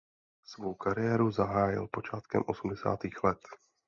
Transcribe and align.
Svou 0.45 0.73
kariéru 0.73 1.31
zahájil 1.31 1.87
počátkem 1.91 2.43
osmdesátých 2.47 3.23
let. 3.23 3.39